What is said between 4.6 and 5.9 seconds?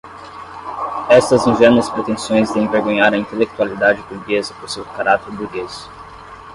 seu caráter burguês